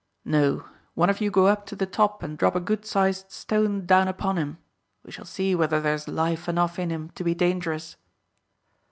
[0.25, 3.85] "No; one of you go up to the top and drop a good sized stone
[3.85, 4.57] down upon him.
[5.03, 7.97] We shall see whether there's life enough in him to be dangerous."